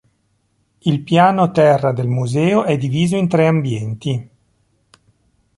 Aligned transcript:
Il 0.81 1.03
piano 1.03 1.51
terra 1.51 1.91
del 1.93 2.07
Museo 2.07 2.63
è 2.63 2.75
diviso 2.75 3.15
in 3.17 3.27
tre 3.27 3.45
ambienti. 3.45 4.29